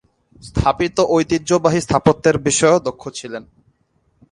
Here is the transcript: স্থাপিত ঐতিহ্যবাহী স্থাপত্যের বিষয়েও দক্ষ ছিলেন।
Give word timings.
স্থাপিত 0.43 0.97
ঐতিহ্যবাহী 1.09 1.79
স্থাপত্যের 1.85 2.35
বিষয়েও 2.47 2.83
দক্ষ 2.87 3.03
ছিলেন। 3.17 3.43